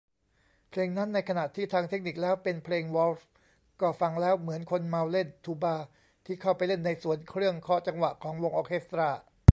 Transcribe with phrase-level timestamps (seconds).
[0.69, 3.29] เพลงนั้น ในขณะที่ทางเทคนิคแล้วเป็นเพลงวอลทซ์
[3.81, 5.75] ก็ฟังแล้วเหมือนคนเมาเล่นทูบา
[6.25, 9.09] ที่เข้าไปเล่นในส่วนเครื่องเคาะจังหวะของวงออร์เคสตร้า